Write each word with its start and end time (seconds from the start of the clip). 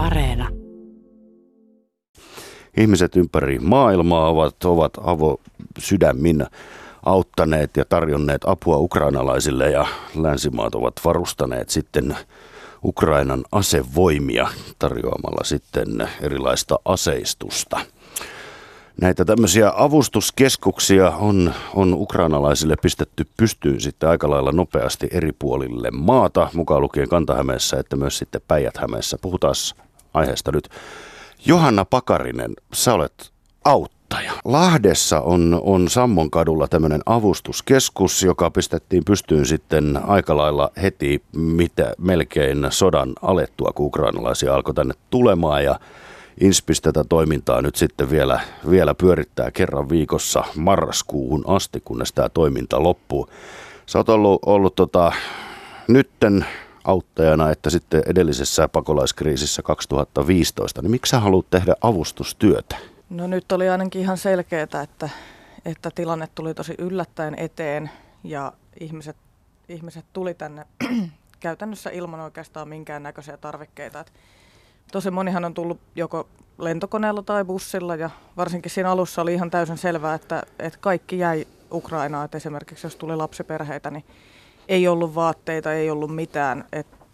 Areena. 0.00 0.48
Ihmiset 2.76 3.16
ympäri 3.16 3.58
maailmaa 3.58 4.28
ovat, 4.28 4.64
ovat 4.64 4.92
avo 5.04 5.40
sydämin 5.78 6.46
auttaneet 7.02 7.76
ja 7.76 7.84
tarjonneet 7.84 8.42
apua 8.46 8.76
ukrainalaisille 8.76 9.70
ja 9.70 9.86
länsimaat 10.14 10.74
ovat 10.74 10.94
varustaneet 11.04 11.70
sitten 11.70 12.16
Ukrainan 12.84 13.44
asevoimia 13.52 14.48
tarjoamalla 14.78 15.44
sitten 15.44 16.08
erilaista 16.20 16.78
aseistusta. 16.84 17.80
Näitä 19.00 19.24
tämmöisiä 19.24 19.72
avustuskeskuksia 19.76 21.10
on, 21.10 21.54
on 21.74 21.94
ukrainalaisille 21.94 22.76
pistetty 22.82 23.26
pystyyn 23.36 23.80
sitten 23.80 24.08
aika 24.08 24.30
lailla 24.30 24.52
nopeasti 24.52 25.08
eri 25.10 25.32
puolille 25.32 25.90
maata, 25.90 26.48
mukaan 26.54 26.80
lukien 26.80 27.08
Kantahämeessä 27.08 27.78
että 27.78 27.96
myös 27.96 28.18
sitten 28.18 28.40
Päijät-Hämeessä. 28.48 29.18
Puhutaan 29.22 29.54
aiheesta 30.14 30.52
nyt. 30.52 30.68
Johanna 31.46 31.84
Pakarinen, 31.84 32.52
sä 32.72 32.94
olet 32.94 33.30
auttaja. 33.64 34.32
Lahdessa 34.44 35.20
on, 35.20 35.60
on 35.62 35.88
Sammon 35.88 36.30
kadulla 36.30 36.68
tämmöinen 36.68 37.00
avustuskeskus, 37.06 38.22
joka 38.22 38.50
pistettiin 38.50 39.04
pystyyn 39.04 39.46
sitten 39.46 40.00
aika 40.06 40.36
lailla 40.36 40.70
heti 40.82 41.22
mitä 41.36 41.94
melkein 41.98 42.66
sodan 42.70 43.12
alettua, 43.22 43.72
kun 43.74 43.86
ukrainalaisia 43.86 44.54
alkoi 44.54 44.74
tänne 44.74 44.94
tulemaan 45.10 45.64
ja 45.64 45.80
Inspis 46.40 46.80
tätä 46.80 47.04
toimintaa 47.04 47.62
nyt 47.62 47.76
sitten 47.76 48.10
vielä, 48.10 48.40
vielä 48.70 48.94
pyörittää 48.94 49.50
kerran 49.50 49.88
viikossa 49.88 50.44
marraskuuhun 50.56 51.44
asti, 51.46 51.80
kunnes 51.84 52.12
tämä 52.12 52.28
toiminta 52.28 52.82
loppuu. 52.82 53.28
Sä 53.86 53.98
oot 53.98 54.08
ollut, 54.08 54.40
ollut 54.46 54.74
tota, 54.74 55.12
nytten 55.88 56.44
auttajana, 56.84 57.50
että 57.50 57.70
sitten 57.70 58.02
edellisessä 58.06 58.68
pakolaiskriisissä 58.68 59.62
2015, 59.62 60.82
niin 60.82 60.90
miksi 60.90 61.10
sä 61.10 61.20
haluat 61.20 61.50
tehdä 61.50 61.74
avustustyötä? 61.80 62.76
No 63.10 63.26
nyt 63.26 63.52
oli 63.52 63.68
ainakin 63.68 64.02
ihan 64.02 64.18
selkeää, 64.18 64.62
että, 64.62 65.08
että 65.64 65.90
tilanne 65.94 66.28
tuli 66.34 66.54
tosi 66.54 66.74
yllättäen 66.78 67.34
eteen 67.38 67.90
ja 68.24 68.52
ihmiset, 68.80 69.16
ihmiset 69.68 70.04
tuli 70.12 70.34
tänne 70.34 70.66
käytännössä 71.40 71.90
ilman 71.90 72.20
oikeastaan 72.20 72.68
minkäännäköisiä 72.68 73.36
tarvikkeita. 73.36 74.00
Että 74.00 74.12
tosi 74.92 75.10
monihan 75.10 75.44
on 75.44 75.54
tullut 75.54 75.80
joko 75.96 76.28
lentokoneella 76.58 77.22
tai 77.22 77.44
bussilla 77.44 77.96
ja 77.96 78.10
varsinkin 78.36 78.70
siinä 78.70 78.90
alussa 78.90 79.22
oli 79.22 79.34
ihan 79.34 79.50
täysin 79.50 79.78
selvää, 79.78 80.14
että, 80.14 80.42
että 80.58 80.78
kaikki 80.82 81.18
jäi 81.18 81.46
Ukrainaan. 81.72 82.24
Että 82.24 82.36
esimerkiksi 82.36 82.86
jos 82.86 82.96
tuli 82.96 83.16
lapsiperheitä, 83.16 83.90
niin 83.90 84.04
ei 84.68 84.88
ollut 84.88 85.14
vaatteita, 85.14 85.72
ei 85.72 85.90
ollut 85.90 86.14
mitään. 86.14 86.64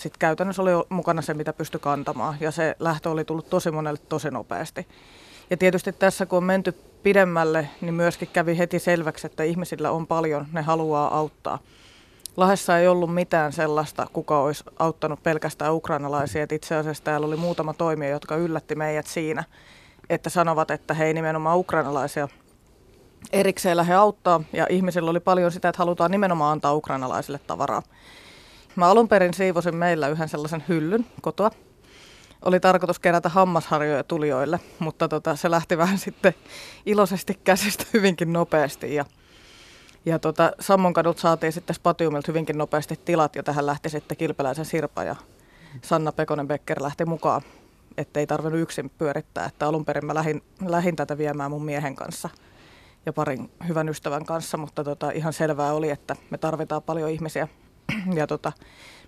Sitten 0.00 0.18
käytännössä 0.18 0.62
oli 0.62 0.70
mukana 0.88 1.22
se, 1.22 1.34
mitä 1.34 1.52
pystyi 1.52 1.80
kantamaan 1.80 2.36
ja 2.40 2.50
se 2.50 2.76
lähtö 2.78 3.10
oli 3.10 3.24
tullut 3.24 3.50
tosi 3.50 3.70
monelle 3.70 4.00
tosi 4.08 4.30
nopeasti. 4.30 4.86
Ja 5.50 5.56
tietysti 5.56 5.92
tässä, 5.92 6.26
kun 6.26 6.36
on 6.36 6.44
menty 6.44 6.72
pidemmälle, 7.02 7.68
niin 7.80 7.94
myöskin 7.94 8.28
kävi 8.32 8.58
heti 8.58 8.78
selväksi, 8.78 9.26
että 9.26 9.42
ihmisillä 9.42 9.90
on 9.90 10.06
paljon, 10.06 10.46
ne 10.52 10.62
haluaa 10.62 11.18
auttaa. 11.18 11.58
Lahdessa 12.36 12.78
ei 12.78 12.88
ollut 12.88 13.14
mitään 13.14 13.52
sellaista, 13.52 14.06
kuka 14.12 14.40
olisi 14.40 14.64
auttanut 14.78 15.22
pelkästään 15.22 15.74
ukrainalaisia. 15.74 16.42
Et 16.42 16.52
itse 16.52 16.74
asiassa 16.74 17.04
täällä 17.04 17.26
oli 17.26 17.36
muutama 17.36 17.74
toimija, 17.74 18.10
jotka 18.10 18.36
yllätti 18.36 18.74
meidät 18.74 19.06
siinä, 19.06 19.44
että 20.10 20.30
sanovat, 20.30 20.70
että 20.70 20.94
hei 20.94 21.14
nimenomaan 21.14 21.58
ukrainalaisia 21.58 22.28
erikseen 23.32 23.76
lähde 23.76 23.94
auttaa. 23.94 24.40
Ja 24.52 24.66
ihmisillä 24.70 25.10
oli 25.10 25.20
paljon 25.20 25.52
sitä, 25.52 25.68
että 25.68 25.78
halutaan 25.78 26.10
nimenomaan 26.10 26.52
antaa 26.52 26.74
ukrainalaisille 26.74 27.38
tavaraa. 27.38 27.82
Mä 28.76 28.86
alun 28.86 29.08
perin 29.08 29.34
siivosin 29.34 29.76
meillä 29.76 30.08
yhden 30.08 30.28
sellaisen 30.28 30.64
hyllyn 30.68 31.06
kotoa. 31.22 31.50
Oli 32.44 32.60
tarkoitus 32.60 32.98
kerätä 32.98 33.28
hammasharjoja 33.28 34.04
tulijoille, 34.04 34.60
mutta 34.78 35.08
tota, 35.08 35.36
se 35.36 35.50
lähti 35.50 35.78
vähän 35.84 35.98
sitten 35.98 36.34
iloisesti 36.86 37.40
käsistä 37.44 37.84
hyvinkin 37.92 38.32
nopeasti. 38.32 38.94
Ja 38.94 39.04
ja 40.06 40.18
tota, 40.18 40.52
Sammonkadulta 40.60 41.20
saatiin 41.20 41.52
sitten 41.52 41.76
Spatiumilta 41.76 42.26
hyvinkin 42.28 42.58
nopeasti 42.58 43.00
tilat 43.04 43.36
ja 43.36 43.42
tähän 43.42 43.66
lähti 43.66 43.88
sitten 43.88 44.16
Kilpeläisen 44.16 44.64
Sirpa 44.64 45.04
ja 45.04 45.16
Sanna 45.82 46.10
Pekonen-Becker 46.10 46.82
lähti 46.82 47.04
mukaan, 47.04 47.42
ettei 47.96 48.26
tarvinnut 48.26 48.60
yksin 48.60 48.90
pyörittää. 48.90 49.44
Että 49.44 49.66
alun 49.66 49.84
perin 49.84 50.06
mä 50.06 50.14
lähdin, 50.14 50.42
lähdin 50.66 50.96
tätä 50.96 51.18
viemään 51.18 51.50
mun 51.50 51.64
miehen 51.64 51.94
kanssa 51.94 52.28
ja 53.06 53.12
parin 53.12 53.50
hyvän 53.68 53.88
ystävän 53.88 54.24
kanssa, 54.24 54.56
mutta 54.56 54.84
tota, 54.84 55.10
ihan 55.10 55.32
selvää 55.32 55.72
oli, 55.72 55.90
että 55.90 56.16
me 56.30 56.38
tarvitaan 56.38 56.82
paljon 56.82 57.10
ihmisiä. 57.10 57.48
Ja 58.14 58.26
tota, 58.26 58.52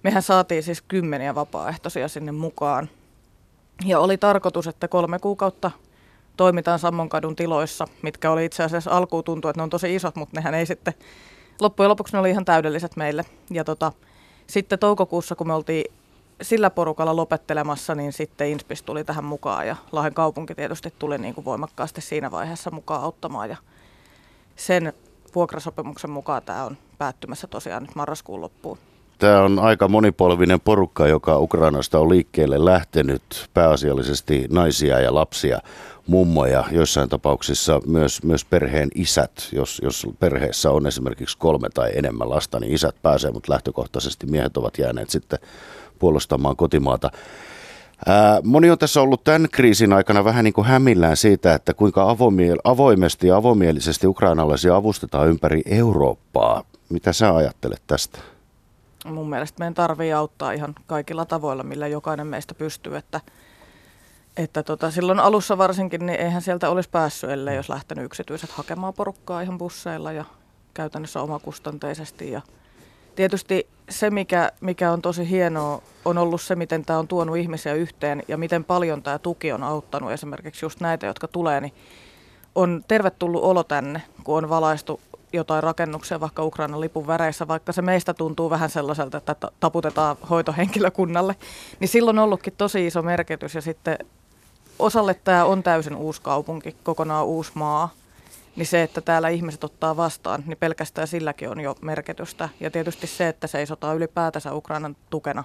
mehän 0.03 0.22
saatiin 0.22 0.62
siis 0.62 0.82
kymmeniä 0.82 1.34
vapaaehtoisia 1.34 2.09
sinne 2.09 2.32
mukaan. 2.32 2.88
Ja 3.84 4.00
oli 4.00 4.19
tarkoitus, 4.19 4.66
että 4.66 4.88
kolme 4.88 5.19
kuukautta– 5.19 5.70
toimitaan 6.38 6.78
Sammonkadun 6.78 7.36
tiloissa, 7.36 7.84
mitkä 8.03 8.31
oli 8.31 8.44
itse 8.44 8.62
asiassa 8.62 8.91
alkuun 8.91 9.25
tuntuu, 9.25 9.48
että 9.48 9.59
ne 9.59 9.62
on 9.62 9.70
tosi 9.70 9.94
isot, 9.94 10.16
mutta 10.16 10.36
nehän 10.36 10.54
ei 10.54 10.66
sitten, 10.66 10.94
loppujen 11.60 11.88
lopuksi 11.88 12.12
ne 12.12 12.19
oli 12.19 12.30
ihan 12.30 12.44
täydelliset 12.44 12.97
meille. 12.97 13.25
Ja 13.50 13.65
tota, 13.65 13.92
sitten 14.47 14.78
toukokuussa, 14.78 15.34
kun 15.34 15.47
me 15.47 15.54
oltiin 15.54 15.94
sillä 16.42 16.70
porukalla 16.70 17.16
lopettelemassa, 17.16 17.94
niin 17.94 18.12
sitten 18.12 18.48
Inspis 18.48 18.82
tuli 18.82 19.04
tähän 19.04 19.25
mukaan 19.25 19.66
ja 19.66 19.76
Lahden 19.92 20.15
kaupunki 20.15 20.54
tietysti 20.54 20.94
tuli 20.98 21.19
niin 21.19 21.34
kuin 21.34 21.44
voimakkaasti 21.44 22.00
siinä 22.00 22.30
vaiheessa 22.30 22.70
mukaan 22.70 23.03
auttamaan 23.03 23.50
ja 23.50 23.56
sen 24.59 24.93
vuokrasopimuksen 25.35 26.11
mukaan 26.11 26.43
tämä 26.43 26.65
on 26.65 26.77
päättymässä 26.99 27.47
tosiaan 27.47 27.83
nyt 27.83 27.95
marraskuun 27.95 28.41
loppuun. 28.41 28.79
Tämä 29.19 29.43
on 29.43 29.59
aika 29.59 29.89
monipolvinen 29.89 30.61
porukka, 30.61 31.09
joka 31.09 31.39
Ukrainasta 31.39 31.99
on 31.99 32.09
liikkeelle 32.09 32.65
lähtenyt, 32.65 33.23
pääasiallisesti 33.55 34.47
naisia 34.51 35.01
ja 35.01 35.15
lapsia 35.15 35.59
mummoja, 36.07 36.65
joissain 36.71 37.09
tapauksissa 37.09 37.81
myös, 37.87 38.23
myös 38.23 38.45
perheen 38.45 38.89
isät, 38.95 39.49
jos, 39.53 39.81
jos 39.85 40.07
perheessä 40.21 40.71
on 40.71 40.87
esimerkiksi 40.87 41.39
kolme 41.39 41.69
tai 41.71 41.91
enemmän 41.95 42.31
lasta, 42.31 42.61
niin 42.61 42.73
isät 42.73 42.97
pääsee, 43.03 43.31
mutta 43.31 43.53
lähtökohtaisesti 43.53 44.27
miehet 44.27 44.57
ovat 44.57 44.79
jääneet 44.79 45.11
sitten 45.11 45.39
puolustamaan 45.99 46.57
kotimaata. 46.57 47.11
Ää, 48.06 48.41
moni 48.44 48.70
on 48.70 48.78
tässä 48.78 49.00
ollut 49.00 49.25
tämän 49.25 49.48
kriisin 49.53 49.92
aikana 49.92 50.25
vähän 50.25 50.44
niin 50.44 50.54
kuin 50.54 50.66
hämillään 50.66 51.16
siitä, 51.16 51.54
että 51.54 51.75
kuinka 51.75 52.16
avoimesti 52.64 53.26
ja 53.26 53.36
avomielisesti 53.36 54.06
ukrainalaisia 54.06 54.76
avustetaan 54.76 55.28
ympäri 55.28 55.62
Eurooppaa. 55.66 56.64
Mitä 56.88 57.12
sä 57.12 57.36
ajattelet 57.36 57.82
tästä? 57.86 58.19
Mun 59.04 59.31
mielestä 59.31 59.59
meidän 59.59 59.75
tarvii 59.75 60.12
auttaa 60.12 60.53
ihan 60.53 60.75
kaikilla 60.86 61.25
tavoilla, 61.25 61.62
millä 61.62 61.86
jokainen 61.86 62.26
meistä 62.26 62.54
pystyy, 62.54 62.97
että– 62.97 63.20
että 64.38 64.62
tota, 64.62 64.91
silloin 64.91 65.20
alussa 65.20 65.59
varsinkin, 65.59 66.06
niin 66.06 66.20
eihän 66.20 66.42
sieltä 66.42 66.70
olisi 66.70 66.91
päässyt, 66.91 67.30
ellei 67.30 67.56
jos 67.56 67.69
lähtenyt 67.69 68.04
yksityiset 68.04 68.50
hakemaan 68.50 68.94
porukkaa 68.94 69.41
ihan 69.41 69.59
busseilla 69.59 70.12
ja 70.12 70.25
käytännössä 70.75 71.22
omakustanteisesti. 71.22 72.30
Ja 72.30 72.41
tietysti 73.15 73.66
se, 73.88 74.10
mikä, 74.10 74.53
mikä 74.60 74.93
on 74.93 75.03
tosi 75.03 75.31
hienoa, 75.31 75.82
on 76.04 76.19
ollut 76.19 76.43
se, 76.43 76.56
miten 76.56 76.84
tämä 76.84 76.99
on 76.99 77.09
tuonut 77.09 77.37
ihmisiä 77.37 77.75
yhteen 77.75 78.22
ja 78.28 78.37
miten 78.37 78.65
paljon 78.65 79.03
tämä 79.03 79.19
tuki 79.19 79.53
on 79.53 79.62
auttanut 79.62 80.10
esimerkiksi 80.10 80.65
just 80.65 80.81
näitä, 80.81 81.06
jotka 81.06 81.28
tulee, 81.28 81.60
niin 81.60 81.72
on 82.54 82.84
tervetullut 82.88 83.43
olo 83.43 83.65
tänne, 83.65 84.03
kun 84.25 84.44
on 84.44 84.50
valaistu 84.50 85.00
jotain 85.32 85.62
rakennuksia 85.62 86.21
vaikka 86.21 86.44
Ukrainan 86.44 86.81
lipun 86.81 87.06
väreissä, 87.06 87.48
vaikka 87.48 87.72
se 87.72 87.82
meistä 87.82 88.15
tuntuu 88.15 88.50
vähän 88.50 88.71
sellaiselta, 88.71 89.19
että 89.19 89.37
taputetaan 89.60 90.16
hoitohenkilökunnalle, 90.31 91.37
niin 91.81 91.88
silloin 91.88 92.19
on 92.19 92.25
ollutkin 92.25 92.54
tosi 92.59 92.87
iso 92.87 93.03
merkitys. 93.03 93.54
Ja 93.54 93.60
sitten 93.60 93.98
osalle 94.78 95.15
tämä 95.15 95.44
on 95.44 95.62
täysin 95.62 95.97
uusi 95.97 96.22
kaupunki, 96.22 96.77
kokonaan 96.82 97.27
uusi 97.27 97.50
maa, 97.54 97.91
niin 98.59 98.67
se, 98.67 98.83
että 98.83 99.01
täällä 99.01 99.29
ihmiset 99.29 99.65
ottaa 99.65 99.97
vastaan, 99.97 100.43
niin 100.47 100.59
pelkästään 100.59 101.09
silläkin 101.09 101.51
on 101.51 101.61
jo 101.61 101.75
merkitystä. 101.83 102.49
Ja 102.61 102.71
tietysti 102.71 103.07
se, 103.07 103.29
että 103.29 103.47
seisotaan 103.47 103.97
ylipäätänsä 103.97 104.55
Ukrainan 104.55 104.97
tukena. 105.11 105.45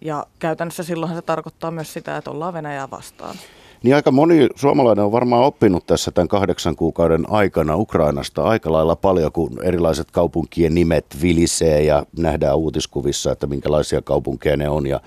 Ja 0.00 0.26
käytännössä 0.38 0.82
silloin 0.82 1.14
se 1.14 1.22
tarkoittaa 1.22 1.70
myös 1.70 1.92
sitä, 1.92 2.16
että 2.16 2.30
ollaan 2.30 2.54
Venäjää 2.54 2.90
vastaan. 2.90 3.36
Niin 3.82 3.94
aika 3.94 4.10
moni 4.10 4.48
suomalainen 4.54 5.04
on 5.04 5.12
varmaan 5.12 5.44
oppinut 5.44 5.86
tässä 5.86 6.10
tämän 6.10 6.28
kahdeksan 6.28 6.76
kuukauden 6.76 7.24
aikana 7.30 7.76
Ukrainasta 7.76 8.42
aika 8.42 8.72
lailla 8.72 8.96
paljon, 8.96 9.32
kun 9.32 9.64
erilaiset 9.64 10.10
kaupunkien 10.10 10.74
nimet 10.74 11.06
vilisee 11.22 11.82
ja 11.82 12.06
nähdään 12.18 12.56
uutiskuvissa, 12.56 13.32
että 13.32 13.46
minkälaisia 13.46 14.02
kaupunkeja 14.02 14.56
ne 14.56 14.68
on. 14.68 14.86
Ja 14.86 15.00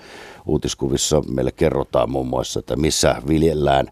uutiskuvissa 0.46 1.22
meille 1.34 1.52
kerrotaan 1.52 2.10
muun 2.10 2.26
muassa, 2.26 2.60
että 2.60 2.76
missä 2.76 3.22
viljellään 3.28 3.88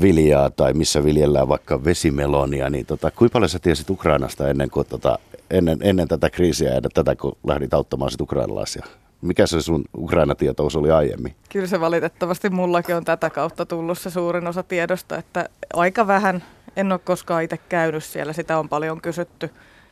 viljaa 0.00 0.50
tai 0.50 0.72
missä 0.72 1.04
viljellään 1.04 1.48
vaikka 1.48 1.84
vesimelonia, 1.84 2.70
niin 2.70 2.86
tota, 2.86 3.10
kuinka 3.10 3.32
paljon 3.32 3.48
sä 3.48 3.58
tiesit 3.58 3.90
Ukrainasta 3.90 4.48
ennen, 4.48 4.70
kuin, 4.70 4.86
tota, 4.86 5.18
ennen, 5.50 5.78
ennen 5.82 6.08
tätä 6.08 6.30
kriisiä 6.30 6.74
ja 6.74 6.80
tätä, 6.94 7.16
kun 7.16 7.36
lähdit 7.46 7.74
auttamaan 7.74 8.10
sit 8.10 8.20
ukrainalaisia? 8.20 8.86
Mikä 9.22 9.46
se 9.46 9.62
sun 9.62 9.84
Ukraina-tietous 9.96 10.76
oli 10.76 10.90
aiemmin? 10.90 11.34
Kyllä 11.48 11.66
se 11.66 11.80
valitettavasti 11.80 12.50
mullakin 12.50 12.96
on 12.96 13.04
tätä 13.04 13.30
kautta 13.30 13.66
tullut 13.66 13.98
se 13.98 14.10
suurin 14.10 14.46
osa 14.46 14.62
tiedosta, 14.62 15.16
että 15.16 15.48
aika 15.72 16.06
vähän, 16.06 16.44
en 16.76 16.92
ole 16.92 17.00
koskaan 17.04 17.42
itse 17.42 17.56
käynyt 17.68 18.04
siellä, 18.04 18.32
sitä 18.32 18.58
on 18.58 18.68
paljon 18.68 19.00
kysytty. 19.00 19.50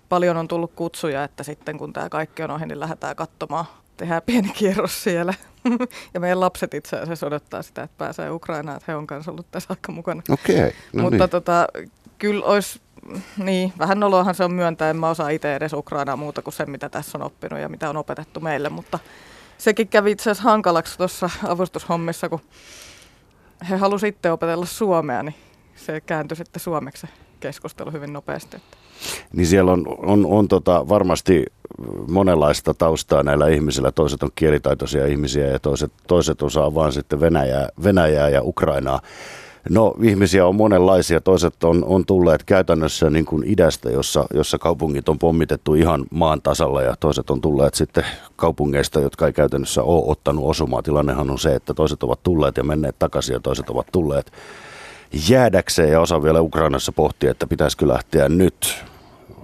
Paljon 0.08 0.36
on 0.36 0.48
tullut 0.48 0.72
kutsuja, 0.76 1.24
että 1.24 1.42
sitten 1.42 1.78
kun 1.78 1.92
tämä 1.92 2.08
kaikki 2.08 2.42
on 2.42 2.50
ohi, 2.50 2.66
niin 2.66 2.80
lähdetään 2.80 3.16
katsomaan. 3.16 3.64
Tehdään 3.96 4.22
pieni 4.26 4.48
kierros 4.48 5.04
siellä. 5.04 5.34
ja 6.14 6.20
meidän 6.20 6.40
lapset 6.40 6.74
itse 6.74 6.96
asiassa 6.96 7.26
odottaa 7.26 7.62
sitä, 7.62 7.82
että 7.82 7.98
pääsee 7.98 8.30
Ukrainaan, 8.30 8.76
että 8.76 8.92
he 8.92 8.96
on 8.96 9.06
kanssa 9.06 9.30
ollut 9.30 9.50
tässä 9.50 9.66
aika 9.70 9.92
mukana. 9.92 10.22
Okei, 10.28 10.56
okay, 10.56 10.72
no 10.92 11.02
Mutta 11.02 11.18
niin. 11.18 11.30
tota, 11.30 11.66
kyllä 12.18 12.44
olisi, 12.46 12.80
niin, 13.36 13.72
vähän 13.78 14.00
noloahan 14.00 14.34
se 14.34 14.44
on 14.44 14.52
myöntää, 14.52 14.90
en 14.90 14.96
mä 14.96 15.10
osaa 15.10 15.28
itse 15.28 15.56
edes 15.56 15.72
Ukrainaa 15.72 16.16
muuta 16.16 16.42
kuin 16.42 16.54
se, 16.54 16.66
mitä 16.66 16.88
tässä 16.88 17.18
on 17.18 17.22
oppinut 17.22 17.58
ja 17.58 17.68
mitä 17.68 17.90
on 17.90 17.96
opetettu 17.96 18.40
meille, 18.40 18.68
mutta 18.68 18.98
sekin 19.58 19.88
kävi 19.88 20.10
itse 20.10 20.30
asiassa 20.30 20.50
hankalaksi 20.50 20.98
tuossa 20.98 21.30
avustushommissa, 21.46 22.28
kun 22.28 22.40
he 23.70 23.76
halusivat 23.76 24.14
sitten 24.14 24.32
opetella 24.32 24.66
suomea, 24.66 25.22
niin 25.22 25.34
se 25.76 26.00
kääntyi 26.00 26.36
sitten 26.36 26.60
suomeksi 26.60 27.06
keskustelu 27.40 27.90
hyvin 27.90 28.12
nopeasti. 28.12 28.56
Niin 29.32 29.46
siellä 29.46 29.72
on, 29.72 29.84
on, 29.98 30.26
on 30.26 30.48
tota 30.48 30.88
varmasti 30.88 31.44
monenlaista 32.08 32.74
taustaa 32.74 33.22
näillä 33.22 33.48
ihmisillä. 33.48 33.92
Toiset 33.92 34.22
on 34.22 34.30
kielitaitoisia 34.34 35.06
ihmisiä 35.06 35.46
ja 35.46 35.58
toiset, 35.58 35.92
toiset 36.06 36.42
osaa 36.42 36.74
vaan 36.74 36.92
sitten 36.92 37.20
Venäjää, 37.20 37.68
Venäjää 37.84 38.28
ja 38.28 38.42
Ukrainaa. 38.42 39.00
No 39.70 39.94
ihmisiä 40.02 40.46
on 40.46 40.56
monenlaisia. 40.56 41.20
Toiset 41.20 41.64
on, 41.64 41.84
on 41.84 42.06
tulleet 42.06 42.44
käytännössä 42.44 43.10
niin 43.10 43.24
kuin 43.24 43.44
idästä, 43.46 43.90
jossa, 43.90 44.26
jossa 44.34 44.58
kaupungit 44.58 45.08
on 45.08 45.18
pommitettu 45.18 45.74
ihan 45.74 46.04
maan 46.10 46.42
tasalla 46.42 46.82
ja 46.82 46.94
toiset 47.00 47.30
on 47.30 47.40
tulleet 47.40 47.74
sitten 47.74 48.04
kaupungeista, 48.36 49.00
jotka 49.00 49.26
ei 49.26 49.32
käytännössä 49.32 49.82
ole 49.82 50.04
ottanut 50.06 50.44
osumaa. 50.44 50.82
Tilannehan 50.82 51.30
on 51.30 51.38
se, 51.38 51.54
että 51.54 51.74
toiset 51.74 52.02
ovat 52.02 52.22
tulleet 52.22 52.56
ja 52.56 52.64
menneet 52.64 52.98
takaisin 52.98 53.34
ja 53.34 53.40
toiset 53.40 53.70
ovat 53.70 53.86
tulleet 53.92 54.32
jäädäkseen 55.28 55.90
ja 55.90 56.00
osa 56.00 56.22
vielä 56.22 56.40
Ukrainassa 56.40 56.92
pohtii, 56.92 57.28
että 57.28 57.46
pitäisikö 57.46 57.88
lähteä 57.88 58.28
nyt. 58.28 58.84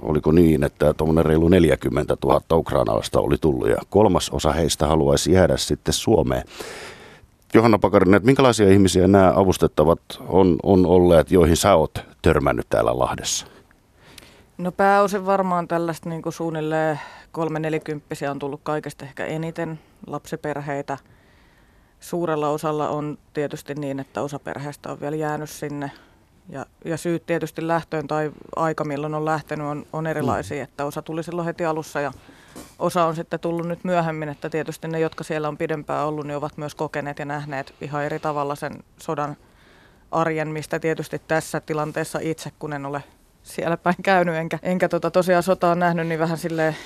Oliko 0.02 0.32
niin, 0.32 0.64
että 0.64 0.94
tuommoinen 0.94 1.26
reilu 1.26 1.48
40 1.48 2.16
000 2.24 2.40
ukrainalaista 2.52 3.20
oli 3.20 3.36
tullut 3.40 3.68
ja 3.68 3.76
kolmas 3.90 4.30
osa 4.30 4.52
heistä 4.52 4.86
haluaisi 4.86 5.32
jäädä 5.32 5.56
sitten 5.56 5.94
Suomeen. 5.94 6.42
Johanna 7.54 7.78
Pakarinen, 7.78 8.14
että 8.14 8.26
minkälaisia 8.26 8.68
ihmisiä 8.68 9.08
nämä 9.08 9.32
avustettavat 9.36 10.00
on, 10.28 10.56
on 10.62 10.86
olleet, 10.86 11.30
joihin 11.30 11.56
sä 11.56 11.74
oot 11.74 11.98
törmännyt 12.22 12.66
täällä 12.68 12.98
Lahdessa? 12.98 13.46
No 14.58 14.72
pääosin 14.72 15.26
varmaan 15.26 15.68
tällaista 15.68 16.08
niin 16.08 16.22
kuin 16.22 16.32
suunnilleen 16.32 17.00
kolme 17.32 17.58
nelikymppisiä 17.58 18.30
on 18.30 18.38
tullut 18.38 18.60
kaikesta 18.62 19.04
ehkä 19.04 19.26
eniten 19.26 19.78
lapsiperheitä. 20.06 20.98
Suurella 22.00 22.48
osalla 22.48 22.88
on 22.88 23.18
tietysti 23.34 23.74
niin, 23.74 24.00
että 24.00 24.22
osa 24.22 24.38
perheestä 24.38 24.92
on 24.92 25.00
vielä 25.00 25.16
jäänyt 25.16 25.50
sinne. 25.50 25.90
Ja, 26.48 26.66
ja 26.84 26.96
syyt 26.96 27.26
tietysti 27.26 27.66
lähtöön 27.68 28.08
tai 28.08 28.32
aika 28.56 28.84
milloin 28.84 29.14
on 29.14 29.24
lähtenyt 29.24 29.66
on, 29.66 29.86
on 29.92 30.06
erilaisia, 30.06 30.64
että 30.64 30.84
osa 30.84 31.02
tuli 31.02 31.22
silloin 31.22 31.46
heti 31.46 31.64
alussa 31.64 32.00
ja 32.00 32.12
osa 32.78 33.04
on 33.04 33.16
sitten 33.16 33.40
tullut 33.40 33.68
nyt 33.68 33.84
myöhemmin, 33.84 34.28
että 34.28 34.50
tietysti 34.50 34.88
ne, 34.88 35.00
jotka 35.00 35.24
siellä 35.24 35.48
on 35.48 35.58
pidempään 35.58 36.06
ollut, 36.06 36.26
niin 36.26 36.36
ovat 36.36 36.56
myös 36.56 36.74
kokeneet 36.74 37.18
ja 37.18 37.24
nähneet 37.24 37.74
ihan 37.80 38.04
eri 38.04 38.18
tavalla 38.18 38.54
sen 38.54 38.84
sodan 38.98 39.36
arjen, 40.10 40.48
mistä 40.48 40.78
tietysti 40.78 41.22
tässä 41.28 41.60
tilanteessa 41.60 42.18
itse, 42.22 42.50
kun 42.58 42.72
en 42.72 42.86
ole 42.86 43.02
siellä 43.42 43.76
päin 43.76 43.96
käynyt, 44.02 44.34
enkä, 44.34 44.58
enkä 44.62 44.88
tota 44.88 45.10
tosiaan 45.10 45.42
sotaa 45.42 45.74
nähnyt, 45.74 46.06
niin 46.06 46.20
vähän 46.20 46.38
sille 46.38 46.76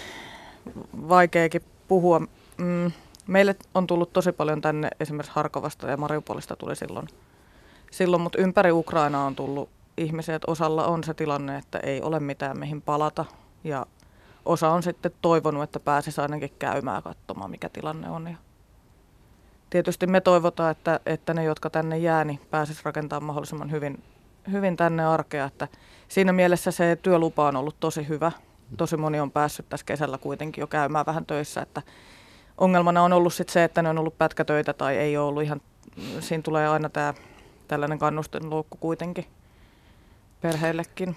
vaikeakin 1.09 1.62
puhua. 1.88 2.20
Mm, 2.56 2.93
meille 3.26 3.56
on 3.75 3.87
tullut 3.87 4.12
tosi 4.12 4.32
paljon 4.32 4.61
tänne 4.61 4.88
esimerkiksi 5.00 5.32
Harkovasta 5.35 5.91
ja 5.91 5.97
Mariupolista 5.97 6.56
tuli 6.56 6.76
silloin, 6.76 7.09
silloin 7.91 8.23
mutta 8.23 8.38
ympäri 8.38 8.73
Ukrainaa 8.73 9.27
on 9.27 9.37
tullut 9.37 9.69
ihmisiä, 9.97 10.35
että 10.35 10.50
osalla 10.50 10.87
on 10.87 11.05
se 11.05 11.15
tilanne, 11.15 11.59
että 11.59 11.79
ei 11.79 12.03
ole 12.03 12.21
mitään 12.21 12.59
mihin 12.59 12.83
palata 12.83 13.25
ja 13.65 13.87
osa 14.44 14.71
on 14.71 14.83
sitten 14.83 15.12
toivonut, 15.23 15.62
että 15.62 15.81
pääsisi 15.81 16.21
ainakin 16.21 16.53
käymään 16.59 17.03
katsomaan, 17.03 17.50
mikä 17.50 17.69
tilanne 17.69 18.11
on. 18.11 18.27
Ja 18.27 18.37
tietysti 19.71 20.06
me 20.06 20.21
toivotaan, 20.21 20.71
että, 20.71 21.00
että 21.06 21.35
ne, 21.35 21.44
jotka 21.44 21.71
tänne 21.71 21.99
jää, 21.99 22.25
niin 22.25 22.41
pääsisi 22.50 22.81
rakentamaan 22.85 23.27
mahdollisimman 23.27 23.71
hyvin, 23.71 24.03
hyvin 24.53 24.77
tänne 24.77 25.06
arkea. 25.06 25.44
Että 25.44 25.69
siinä 26.09 26.33
mielessä 26.33 26.71
se 26.71 26.99
työlupa 27.03 27.49
on 27.49 27.56
ollut 27.56 27.77
tosi 27.81 28.09
hyvä. 28.09 28.33
Tosi 28.77 28.97
moni 28.97 29.21
on 29.21 29.31
päässyt 29.31 29.69
tässä 29.69 29.87
kesällä 29.87 30.19
kuitenkin 30.19 30.62
jo 30.62 30.67
käymään 30.67 31.06
vähän 31.06 31.27
töissä, 31.27 31.62
että 31.62 31.83
ongelmana 32.59 33.03
on 33.03 33.12
ollut 33.12 33.35
sit 33.35 33.49
se, 33.49 33.65
että 33.65 33.83
ne 33.83 33.88
on 33.88 33.99
ollut 33.99 34.19
pätkätöitä 34.19 34.73
tai 34.73 34.97
ei 34.97 35.17
ole 35.17 35.29
ollut 35.29 35.43
ihan, 35.43 35.61
siinä 36.21 36.43
tulee 36.43 36.69
aina 36.69 36.88
tämä 36.88 37.15
tällainen 37.69 37.99
kannustinloukku 37.99 38.79
kuitenkin 38.81 39.27
perheillekin. 40.41 41.17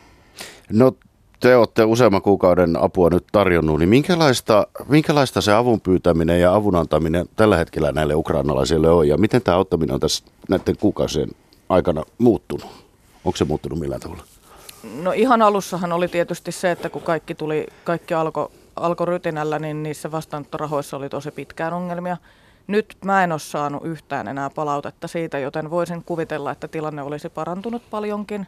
No 0.71 0.91
te 1.39 1.55
olette 1.55 1.83
useamman 1.83 2.21
kuukauden 2.21 2.83
apua 2.83 3.09
nyt 3.09 3.25
tarjonnut, 3.31 3.79
niin 3.79 3.89
minkälaista, 3.89 4.67
minkälaista 4.87 5.41
se 5.41 5.53
avun 5.53 5.81
pyytäminen 5.81 6.41
ja 6.41 6.55
avun 6.55 6.75
antaminen 6.75 7.25
tällä 7.35 7.57
hetkellä 7.57 7.91
näille 7.91 8.15
ukrainalaisille 8.15 8.89
on 8.89 9.07
ja 9.07 9.17
miten 9.17 9.41
tämä 9.41 9.57
auttaminen 9.57 9.93
on 9.93 9.99
tässä 9.99 10.25
näiden 10.49 10.77
kuukausien 10.77 11.29
aikana 11.69 12.03
muuttunut? 12.17 12.67
Onko 13.25 13.37
se 13.37 13.45
muuttunut 13.45 13.79
millään 13.79 14.01
tavalla? 14.01 14.23
No 15.03 15.11
ihan 15.11 15.41
alussahan 15.41 15.91
oli 15.91 16.07
tietysti 16.07 16.51
se, 16.51 16.71
että 16.71 16.89
kun 16.89 17.01
kaikki 17.01 17.35
tuli, 17.35 17.67
kaikki 17.83 18.13
alkoi 18.13 18.49
alko 18.75 19.05
rytinällä, 19.05 19.59
niin 19.59 19.83
niissä 19.83 20.11
vastaanottorahoissa 20.11 20.97
oli 20.97 21.09
tosi 21.09 21.31
pitkään 21.31 21.73
ongelmia. 21.73 22.17
Nyt 22.69 22.97
mä 23.05 23.23
en 23.23 23.31
ole 23.31 23.39
saanut 23.39 23.85
yhtään 23.85 24.27
enää 24.27 24.49
palautetta 24.49 25.07
siitä, 25.07 25.39
joten 25.39 25.69
voisin 25.69 26.03
kuvitella, 26.03 26.51
että 26.51 26.67
tilanne 26.67 27.01
olisi 27.01 27.29
parantunut 27.29 27.81
paljonkin. 27.89 28.47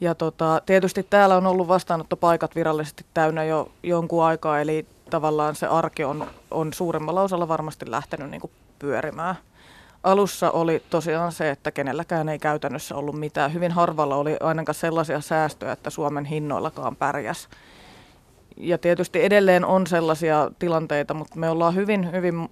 Ja 0.00 0.14
tota, 0.14 0.62
tietysti 0.66 1.02
täällä 1.02 1.36
on 1.36 1.46
ollut 1.46 1.68
vastaanottopaikat 1.68 2.54
virallisesti 2.54 3.06
täynnä 3.14 3.44
jo 3.44 3.68
jonkun 3.82 4.24
aikaa, 4.24 4.60
eli 4.60 4.86
tavallaan 5.10 5.54
se 5.54 5.66
arki 5.66 6.04
on, 6.04 6.26
on 6.50 6.72
suuremmalla 6.72 7.22
osalla 7.22 7.48
varmasti 7.48 7.90
lähtenyt 7.90 8.30
niin 8.30 8.50
pyörimään. 8.78 9.34
Alussa 10.02 10.50
oli 10.50 10.82
tosiaan 10.90 11.32
se, 11.32 11.50
että 11.50 11.70
kenelläkään 11.70 12.28
ei 12.28 12.38
käytännössä 12.38 12.96
ollut 12.96 13.18
mitään. 13.18 13.52
Hyvin 13.54 13.72
harvalla 13.72 14.16
oli 14.16 14.36
ainakaan 14.40 14.74
sellaisia 14.74 15.20
säästöjä, 15.20 15.72
että 15.72 15.90
Suomen 15.90 16.24
hinnoillakaan 16.24 16.96
pärjäs. 16.96 17.48
Ja 18.56 18.78
tietysti 18.78 19.24
edelleen 19.24 19.64
on 19.64 19.86
sellaisia 19.86 20.50
tilanteita, 20.58 21.14
mutta 21.14 21.38
me 21.38 21.50
ollaan 21.50 21.74
hyvin, 21.74 22.12
hyvin 22.12 22.48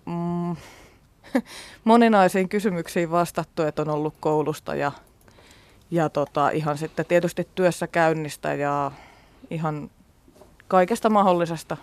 moninaisiin 1.85 2.49
kysymyksiin 2.49 3.11
vastattu, 3.11 3.63
että 3.63 3.83
on 3.83 3.89
ollut 3.89 4.15
koulusta 4.21 4.75
ja 4.75 4.93
ja 5.91 6.09
tota, 6.09 6.51
ihan 6.51 6.79
sitten 6.79 7.07
tietysti 7.07 7.49
työssä 7.55 7.87
käynnistä 7.87 8.55
ja 8.55 8.91
ihan 9.51 9.91
kaikesta 10.69 11.11
mahdollisesta 11.11 11.77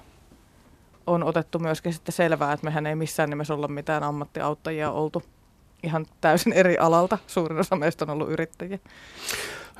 on 1.07 1.23
otettu 1.23 1.59
myöskin 1.59 1.94
sitten 1.94 2.13
selvää, 2.13 2.53
että 2.53 2.65
mehän 2.65 2.85
ei 2.85 2.95
missään 2.95 3.29
nimessä 3.29 3.53
olla 3.53 3.68
mitään 3.68 4.03
ammattiauttajia 4.03 4.91
oltu 4.91 5.24
ihan 5.83 6.06
täysin 6.21 6.53
eri 6.53 6.77
alalta. 6.77 7.17
Suurin 7.27 7.60
osa 7.60 7.75
meistä 7.75 8.05
on 8.05 8.10
ollut 8.10 8.29
yrittäjiä. 8.29 8.79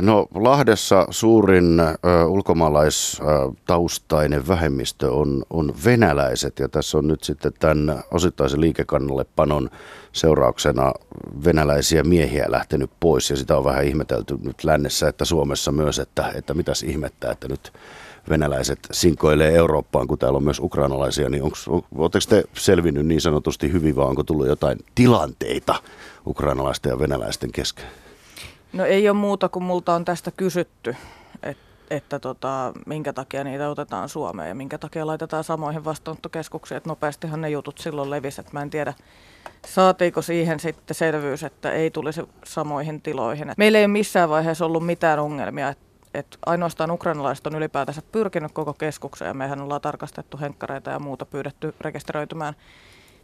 No 0.01 0.27
Lahdessa 0.36 1.08
suurin 1.10 1.79
ö, 1.79 1.96
ulkomaalaistaustainen 2.25 4.48
vähemmistö 4.48 5.12
on, 5.12 5.43
on 5.50 5.74
venäläiset 5.86 6.60
ja 6.60 6.70
tässä 6.70 6.98
on 6.98 7.08
nyt 7.08 7.24
sitten 7.24 7.53
tämän 7.60 8.03
osittaisen 8.12 8.62
liikekannallepanon 8.62 9.70
seurauksena 10.12 10.93
venäläisiä 11.46 12.03
miehiä 12.03 12.46
lähtenyt 12.48 12.91
pois 13.00 13.29
ja 13.29 13.36
sitä 13.36 13.58
on 13.58 13.63
vähän 13.63 13.86
ihmetelty 13.86 14.38
nyt 14.43 14.63
lännessä, 14.63 15.08
että 15.08 15.25
Suomessa 15.25 15.72
myös, 15.72 16.00
että, 16.00 16.31
että 16.36 16.53
mitäs 16.53 16.84
ihmettä, 16.84 17.31
että 17.31 17.48
nyt 17.48 17.74
venäläiset 18.29 18.79
sinkoilee 18.91 19.55
Eurooppaan, 19.55 20.08
kun 20.08 20.17
täällä 20.17 20.38
on 20.38 20.43
myös 20.43 20.60
ukrainalaisia, 20.60 21.29
niin 21.29 21.43
oletteko 21.96 22.25
te 22.29 22.43
selvinnyt 22.53 23.05
niin 23.05 23.22
sanotusti 23.22 23.72
hyvin 23.72 23.96
vai 23.96 24.05
onko 24.05 24.24
tullut 24.24 24.48
jotain 24.48 24.77
tilanteita 24.96 25.75
ukrainalaisten 26.27 26.89
ja 26.89 27.00
venäläisten 27.00 27.51
kesken? 27.51 28.00
No 28.74 28.86
ei 28.86 29.10
ole 29.10 29.18
muuta 29.18 29.50
kuin 29.50 29.63
multa 29.63 29.94
on 29.94 30.06
tästä 30.06 30.32
kysytty, 30.32 30.96
että, 31.44 31.63
että 31.90 32.20
tota, 32.20 32.74
minkä 32.86 33.13
takia 33.13 33.44
niitä 33.44 33.70
otetaan 33.70 34.10
Suomeen 34.10 34.50
ja 34.50 34.56
minkä 34.56 34.78
takia 34.78 35.08
laitetaan 35.08 35.44
samoihin 35.44 35.86
vastaanottokeskuksiin. 35.86 36.78
Että 36.78 36.90
nopeastihan 36.90 37.42
ne 37.42 37.50
jutut 37.50 37.78
silloin 37.78 38.10
levisi, 38.10 38.42
että 38.42 38.54
mä 38.54 38.62
en 38.62 38.70
tiedä 38.70 38.94
saatiinko 39.68 40.22
siihen 40.22 40.60
sitten 40.60 40.96
selvyys, 40.96 41.44
että 41.44 41.72
ei 41.72 41.92
tulisi 41.92 42.22
samoihin 42.46 43.01
tiloihin. 43.01 43.50
Et 43.50 43.58
meillä 43.58 43.78
ei 43.78 43.86
ole 43.86 43.92
missään 43.92 44.30
vaiheessa 44.30 44.66
ollut 44.66 44.86
mitään 44.86 45.20
ongelmia, 45.20 45.70
että 45.70 45.92
et 46.13 46.38
ainoastaan 46.46 46.92
ukrainalaiset 46.92 47.48
on 47.48 47.56
ylipäätänsä 47.56 48.01
pyrkinyt 48.12 48.51
koko 48.51 48.74
keskukseen 48.74 49.28
ja 49.28 49.34
mehän 49.34 49.62
ollaan 49.62 49.82
tarkastettu 49.82 50.40
henkkareita 50.42 50.92
ja 50.92 51.00
muuta 51.00 51.25
pyydetty 51.25 51.75
rekisteröitymään 51.82 52.54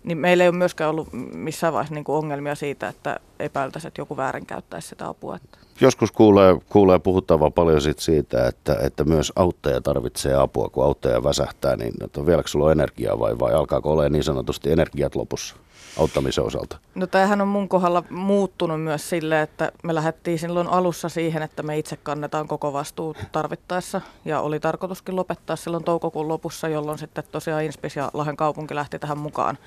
niin 0.03 0.17
meillä 0.17 0.43
ei 0.43 0.49
ole 0.49 0.57
myöskään 0.57 0.89
ollut 0.89 1.07
missään 1.33 1.73
vaiheessa 1.73 1.95
niin 1.95 2.03
kuin 2.03 2.15
ongelmia 2.15 2.55
siitä, 2.55 2.87
että 2.87 3.19
epäiltäisiin, 3.39 3.87
että 3.87 4.01
joku 4.01 4.17
väärinkäyttäisi 4.17 4.87
sitä 4.87 5.07
apua. 5.07 5.39
Joskus 5.81 6.11
kuulee, 6.11 6.57
kuulee 6.69 6.99
puhuttavan 6.99 7.53
paljon 7.53 7.81
sit 7.81 7.99
siitä, 7.99 8.47
että, 8.47 8.77
että 8.81 9.03
myös 9.03 9.33
auttaja 9.35 9.81
tarvitsee 9.81 10.33
apua, 10.33 10.69
kun 10.69 10.83
auttaja 10.83 11.23
väsähtää, 11.23 11.75
niin 11.75 11.93
että 12.03 12.25
vieläkö 12.25 12.47
sulla 12.47 12.65
on 12.65 12.71
energiaa 12.71 13.19
vai, 13.19 13.39
vai 13.39 13.53
alkaako 13.53 13.91
olla 13.91 14.09
niin 14.09 14.23
sanotusti 14.23 14.71
energiat 14.71 15.15
lopussa? 15.15 15.55
Auttamisen 15.99 16.43
osalta? 16.43 16.77
No 16.95 17.07
tämähän 17.07 17.41
on 17.41 17.47
mun 17.47 17.69
kohdalla 17.69 18.03
muuttunut 18.09 18.81
myös 18.81 19.09
sille, 19.09 19.41
että 19.41 19.71
me 19.83 19.95
lähdettiin 19.95 20.39
silloin 20.39 20.67
alussa 20.67 21.09
siihen, 21.09 21.43
että 21.43 21.63
me 21.63 21.77
itse 21.77 21.97
kannetaan 21.97 22.47
koko 22.47 22.73
vastuu 22.73 23.15
tarvittaessa. 23.31 24.01
Ja 24.25 24.41
oli 24.41 24.59
tarkoituskin 24.59 25.15
lopettaa 25.15 25.55
silloin 25.55 25.83
toukokuun 25.83 26.27
lopussa, 26.27 26.67
jolloin 26.67 26.97
sitten 26.97 27.23
tosiaan 27.31 27.63
Inspis 27.63 27.95
ja 27.95 28.11
Lahden 28.13 28.37
kaupunki 28.37 28.75
lähti 28.75 28.99
tähän 28.99 29.17
mukaan. 29.17 29.57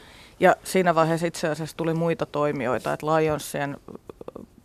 Ja 0.40 0.56
siinä 0.64 0.94
vaiheessa 0.94 1.26
itse 1.26 1.49
asiassa 1.49 1.76
tuli 1.76 1.94
muita 1.94 2.26
toimijoita, 2.26 2.92
että 2.92 3.06
Lionsien 3.06 3.76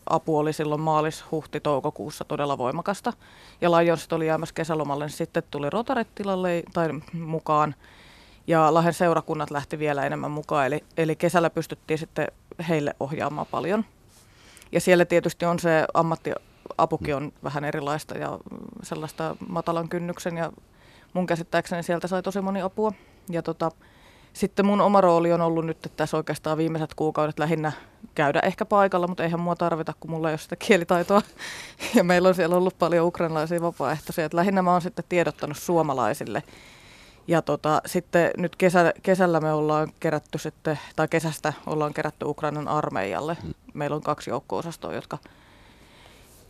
apu 0.10 0.38
oli 0.38 0.53
silloin 0.53 0.81
maalis, 0.81 1.24
huhti, 1.31 1.60
toukokuussa 1.60 2.25
todella 2.25 2.57
voimakasta. 2.57 3.13
Ja 3.62 3.72
Lionsit 3.72 4.13
oli 4.13 4.27
jäämässä 4.27 4.55
kesälomalle, 4.55 5.05
niin 5.05 5.13
sitten 5.13 5.43
tuli 5.51 5.69
Rotaret 5.69 6.07
tilalle 6.15 6.63
tai 6.74 6.89
mukaan. 7.13 7.75
Ja 8.47 8.73
Lahden 8.73 8.93
seurakunnat 8.93 9.51
lähti 9.51 9.79
vielä 9.79 10.05
enemmän 10.05 10.31
mukaan, 10.31 10.65
eli, 10.65 10.83
eli 10.97 11.15
kesällä 11.15 11.49
pystyttiin 11.49 11.97
sitten 11.97 12.27
heille 12.69 12.95
ohjaamaan 12.99 13.47
paljon. 13.51 13.85
Ja 14.71 14.81
siellä 14.81 15.05
tietysti 15.05 15.45
on 15.45 15.59
se 15.59 15.85
ammattiapukin 15.93 17.15
on 17.15 17.33
vähän 17.43 17.65
erilaista 17.65 18.17
ja 18.17 18.39
sellaista 18.83 19.35
matalan 19.47 19.89
kynnyksen 19.89 20.37
ja 20.37 20.51
mun 21.13 21.25
käsittääkseni 21.25 21.83
sieltä 21.83 22.07
sai 22.07 22.23
tosi 22.23 22.41
moni 22.41 22.61
apua. 22.61 22.91
Ja 23.29 23.41
tota, 23.41 23.71
sitten 24.33 24.65
mun 24.65 24.81
oma 24.81 25.01
rooli 25.01 25.33
on 25.33 25.41
ollut 25.41 25.65
nyt 25.65 25.77
että 25.77 25.97
tässä 25.97 26.17
oikeastaan 26.17 26.57
viimeiset 26.57 26.93
kuukaudet 26.93 27.39
lähinnä 27.39 27.71
käydä 28.15 28.39
ehkä 28.39 28.65
paikalla, 28.65 29.07
mutta 29.07 29.23
eihän 29.23 29.39
mua 29.39 29.55
tarvita, 29.55 29.93
kun 29.99 30.11
mulla 30.11 30.29
ei 30.29 30.33
ole 30.33 30.37
sitä 30.37 30.55
kielitaitoa. 30.55 31.21
Ja 31.95 32.03
meillä 32.03 32.29
on 32.29 32.35
siellä 32.35 32.55
ollut 32.55 32.79
paljon 32.79 33.07
ukrainalaisia 33.07 33.61
vapaaehtoisia. 33.61 34.25
Että 34.25 34.37
lähinnä 34.37 34.61
mä 34.61 34.71
oon 34.71 34.81
sitten 34.81 35.05
tiedottanut 35.09 35.57
suomalaisille. 35.57 36.43
Ja 37.27 37.41
tota, 37.41 37.82
sitten 37.86 38.32
nyt 38.38 38.55
kesä, 38.55 38.94
kesällä 39.03 39.39
me 39.39 39.53
ollaan 39.53 39.91
kerätty 40.00 40.38
sitten, 40.38 40.79
tai 40.96 41.08
kesästä 41.08 41.53
ollaan 41.65 41.94
kerätty 41.94 42.25
Ukrainan 42.25 42.67
armeijalle. 42.67 43.38
Mm. 43.44 43.53
Meillä 43.74 43.96
on 43.96 44.01
kaksi 44.01 44.29
joukko-osastoa, 44.29 44.94
jotka, 44.94 45.17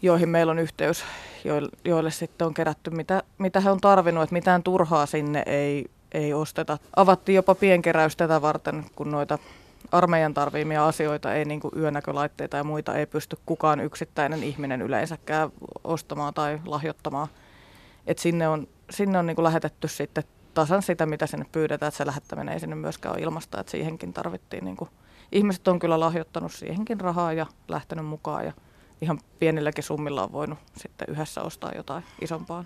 joihin 0.01 0.29
meillä 0.29 0.51
on 0.51 0.59
yhteys, 0.59 1.03
joille, 1.43 1.69
joille 1.85 2.11
sitten 2.11 2.47
on 2.47 2.53
kerätty, 2.53 2.89
mitä, 2.89 3.23
mitä 3.37 3.59
he 3.59 3.71
on 3.71 3.81
tarvinnut, 3.81 4.23
että 4.23 4.33
mitään 4.33 4.63
turhaa 4.63 5.05
sinne 5.05 5.43
ei 5.45 5.85
ei 6.15 6.33
osteta. 6.33 6.77
Avattiin 6.95 7.35
jopa 7.35 7.55
pienkeräys 7.55 8.15
tätä 8.15 8.41
varten, 8.41 8.85
kun 8.95 9.11
noita 9.11 9.39
armeijan 9.91 10.33
tarviimia 10.33 10.87
asioita, 10.87 11.33
ei 11.33 11.45
niin 11.45 11.61
yönäkölaitteita 11.77 12.57
ja 12.57 12.63
muita, 12.63 12.95
ei 12.95 13.05
pysty 13.05 13.37
kukaan 13.45 13.79
yksittäinen 13.79 14.43
ihminen 14.43 14.81
yleensäkään 14.81 15.49
ostamaan 15.83 16.33
tai 16.33 16.59
lahjoittamaan. 16.65 17.27
Et 18.07 18.19
sinne 18.19 18.47
on, 18.47 18.67
sinne 18.89 19.19
on 19.19 19.25
niin 19.25 19.43
lähetetty 19.43 19.87
sitten 19.87 20.23
tasan 20.55 20.81
sitä, 20.81 21.05
mitä 21.05 21.27
sinne 21.27 21.45
pyydetään, 21.51 21.87
että 21.87 21.97
se 21.97 22.05
lähettäminen 22.05 22.53
ei 22.53 22.59
sinne 22.59 22.75
myöskään 22.75 23.15
ole 23.15 23.23
ilmasta, 23.23 23.59
että 23.59 23.71
siihenkin 23.71 24.13
tarvittiin. 24.13 24.65
Niin 24.65 24.77
kuin, 24.77 24.89
ihmiset 25.31 25.67
on 25.67 25.79
kyllä 25.79 25.99
lahjoittanut 25.99 26.51
siihenkin 26.51 27.01
rahaa 27.01 27.33
ja 27.33 27.45
lähtenyt 27.67 28.05
mukaan 28.05 28.45
ja 28.45 28.53
ihan 29.01 29.19
pienilläkin 29.39 29.83
summilla 29.83 30.23
on 30.23 30.31
voinut 30.31 30.59
sitten 30.77 31.07
yhdessä 31.09 31.41
ostaa 31.41 31.71
jotain 31.75 32.03
isompaa. 32.21 32.65